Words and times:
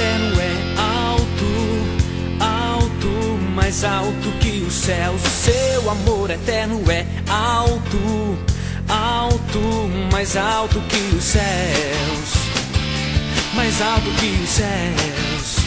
eterno 0.00 0.40
é 0.40 0.80
alto, 0.80 2.40
alto, 2.40 3.38
mais 3.54 3.84
alto 3.84 4.30
que 4.40 4.64
os 4.66 4.72
céus. 4.72 5.22
O 5.22 5.28
seu 5.28 5.90
amor 5.90 6.30
eterno 6.30 6.82
é 6.90 7.04
alto, 7.28 8.38
alto, 8.88 9.60
mais 10.10 10.36
alto 10.36 10.80
que 10.88 11.16
os 11.16 11.22
céus, 11.22 12.30
mais 13.54 13.80
alto 13.82 14.10
que 14.12 14.42
os 14.42 14.48
céus. 14.48 15.60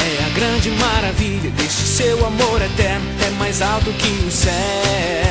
É 0.00 0.24
a 0.24 0.28
grande 0.30 0.70
maravilha 0.70 1.50
deste 1.50 1.82
seu 1.82 2.26
amor 2.26 2.60
eterno, 2.60 3.06
é 3.24 3.30
mais 3.38 3.62
alto 3.62 3.92
que 3.92 4.26
os 4.26 4.34
céus. 4.34 5.27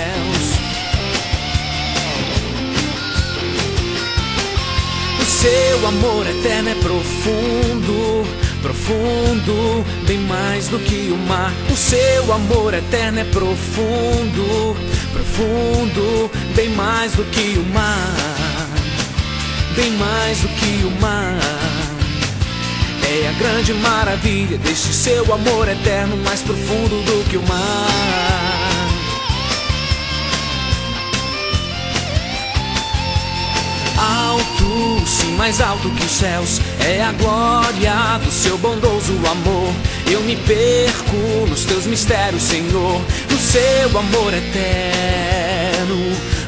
Seu 5.38 5.88
amor 5.88 6.26
eterno 6.26 6.70
é 6.70 6.76
profundo, 6.76 8.26
profundo, 8.60 9.86
bem 10.08 10.18
mais 10.22 10.68
do 10.68 10.80
que 10.80 11.12
o 11.12 11.18
mar. 11.28 11.54
O 11.72 11.76
seu 11.76 12.34
amor 12.34 12.74
eterno 12.74 13.20
é 13.20 13.24
profundo, 13.26 14.76
profundo, 15.14 16.32
bem 16.56 16.70
mais 16.70 17.12
do 17.12 17.24
que 17.26 17.56
o 17.60 17.64
mar, 17.72 18.68
bem 19.76 19.92
mais 19.92 20.40
do 20.40 20.48
que 20.48 20.84
o 20.86 21.02
mar. 21.02 21.38
É 23.04 23.30
a 23.30 23.34
grande 23.34 23.76
maravilha 23.76 24.58
deste 24.58 24.92
seu 24.92 25.32
amor 25.32 25.68
eterno, 25.70 26.18
mais 26.18 26.42
profundo 26.42 27.06
do 27.06 27.30
que 27.30 27.38
o 27.38 27.44
mar. 27.44 28.67
Mais 35.38 35.62
alto 35.62 35.90
que 35.92 36.04
os 36.04 36.12
céus, 36.12 36.60
é 36.80 37.02
a 37.02 37.12
glória 37.12 38.18
do 38.24 38.32
seu 38.32 38.58
bondoso 38.58 39.14
amor. 39.30 39.74
Eu 40.10 40.22
me 40.22 40.36
perco 40.36 41.48
nos 41.48 41.64
teus 41.64 41.86
mistérios, 41.86 42.42
Senhor, 42.42 43.02
no 43.30 43.38
seu 43.38 44.00
amor 44.00 44.34
eterno, 44.34 45.96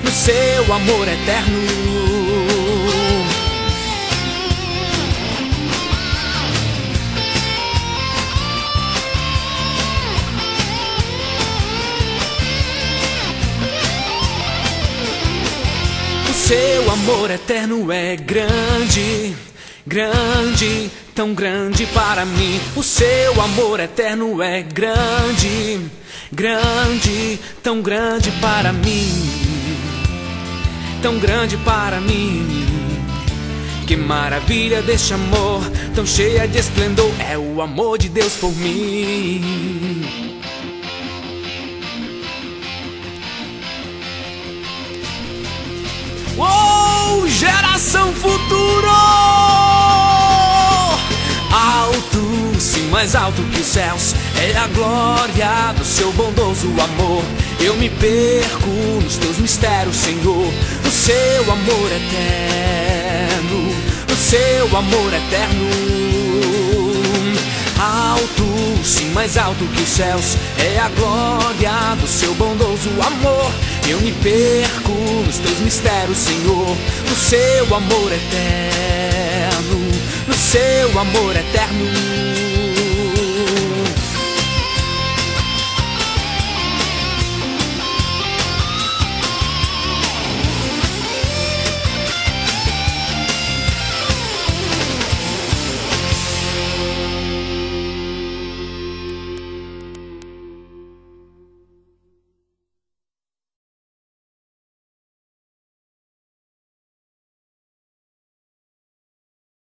no 0.04 0.12
seu 0.12 0.74
amor 0.74 1.08
eterno. 1.08 2.39
Seu 16.50 16.92
amor 16.92 17.30
eterno 17.30 17.92
é 17.92 18.16
grande, 18.16 19.36
grande, 19.86 20.90
tão 21.14 21.32
grande 21.32 21.86
para 21.86 22.26
mim. 22.26 22.60
O 22.76 22.82
seu 22.82 23.40
amor 23.40 23.80
eterno 23.80 24.42
é 24.42 24.64
grande, 24.64 25.80
grande, 26.32 27.40
tão 27.62 27.84
grande 27.84 28.32
para 28.42 28.74
mim. 28.74 29.12
Tão 31.04 31.20
grande 31.20 31.56
para 31.58 32.02
mim. 32.02 32.66
Que 33.86 33.96
maravilha 33.96 34.82
deste 34.82 35.14
amor, 35.14 35.62
tão 35.94 36.04
cheia 36.04 36.48
de 36.48 36.58
esplendor. 36.58 37.12
É 37.30 37.38
o 37.38 37.62
amor 37.62 38.00
de 38.00 38.10
Deus 38.10 38.34
por 38.38 38.52
mim. 38.56 40.29
Geração 47.80 48.14
futuro! 48.14 48.90
Alto, 51.50 52.60
sim, 52.60 52.90
mais 52.90 53.16
alto 53.16 53.42
que 53.44 53.62
os 53.62 53.68
céus, 53.68 54.14
é 54.38 54.58
a 54.58 54.68
glória 54.68 55.74
do 55.78 55.86
seu 55.86 56.12
bondoso 56.12 56.68
amor. 56.68 57.24
Eu 57.60 57.76
me 57.78 57.90
perco 57.90 58.70
nos 59.02 59.18
teus 59.18 59.38
mistérios, 59.38 59.96
Senhor, 59.96 60.54
no 60.84 60.92
seu 60.92 61.52
amor 61.52 61.92
eterno, 61.92 63.74
no 64.10 64.16
seu 64.16 64.78
amor 64.78 65.14
eterno. 65.14 65.70
Alto, 67.80 68.84
sim, 68.84 69.10
mais 69.12 69.38
alto 69.38 69.64
que 69.66 69.82
os 69.82 69.90
céus, 69.90 70.36
é 70.58 70.80
a 70.80 70.90
glória 70.90 71.96
do 71.96 72.08
seu 72.08 72.34
bondoso 72.36 72.90
amor. 73.02 73.52
Eu 73.90 74.00
me 74.02 74.12
perco 74.12 74.92
nos 75.26 75.40
teus 75.40 75.60
mistérios, 75.62 76.20
Senhor, 76.20 76.78
no 77.10 77.16
seu 77.16 77.76
amor 77.76 78.12
eterno, 78.12 79.80
no 80.28 80.34
seu 80.36 81.00
amor 81.00 81.36
eterno. 81.36 82.09